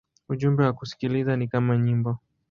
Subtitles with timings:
[0.29, 2.17] Ujumbe wa kusikiliza ni kama nyimbo.